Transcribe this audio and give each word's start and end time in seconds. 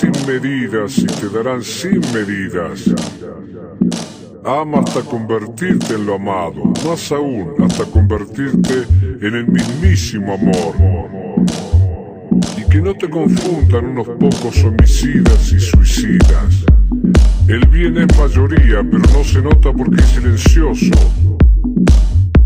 Sin 0.00 0.12
medidas 0.26 0.96
y 0.96 1.04
te 1.04 1.28
darán 1.28 1.62
sin 1.62 2.00
medidas. 2.14 2.90
Ama 4.46 4.80
hasta 4.80 5.02
convertirte 5.02 5.94
en 5.94 6.06
lo 6.06 6.14
amado, 6.14 6.72
más 6.86 7.12
aún 7.12 7.52
hasta 7.62 7.84
convertirte 7.84 8.86
en 9.20 9.34
el 9.34 9.46
mismísimo 9.48 10.32
amor. 10.32 10.74
Y 12.56 12.66
que 12.70 12.80
no 12.80 12.94
te 12.94 13.10
confundan 13.10 13.88
unos 13.88 14.08
pocos 14.08 14.64
homicidas 14.64 15.52
y 15.52 15.60
suicidas. 15.60 16.64
El 17.46 17.68
bien 17.68 17.98
es 17.98 18.18
mayoría, 18.18 18.82
pero 18.90 19.02
no 19.12 19.22
se 19.22 19.42
nota 19.42 19.70
porque 19.70 20.00
es 20.00 20.08
silencioso. 20.08 20.94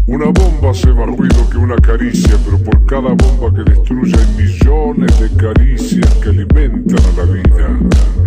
Una 0.07 0.27
bomba 0.27 0.71
hace 0.71 0.89
más 0.93 1.07
ruido 1.07 1.49
que 1.51 1.57
una 1.57 1.77
caricia, 1.77 2.37
pero 2.45 2.59
por 2.59 2.85
cada 2.85 3.15
bomba 3.15 3.57
que 3.57 3.71
destruye 3.71 4.15
hay 4.15 4.45
millones 4.45 5.19
de 5.19 5.31
caricias 5.35 6.15
que 6.17 6.29
alimentan 6.29 6.99
a 6.99 7.17
la 7.17 7.33
vida. 7.33 8.24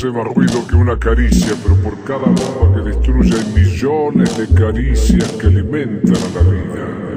Hace 0.00 0.10
más 0.12 0.26
ruido 0.34 0.66
que 0.66 0.76
una 0.76 0.98
caricia, 0.98 1.54
pero 1.62 1.76
por 1.76 2.02
cada 2.04 2.24
bomba 2.24 2.74
que 2.74 2.88
destruye 2.88 3.34
hay 3.34 3.52
millones 3.52 4.38
de 4.38 4.48
caricias 4.54 5.30
que 5.32 5.46
alimentan 5.46 6.16
a 6.16 6.42
la 6.42 6.50
vida. 6.50 7.09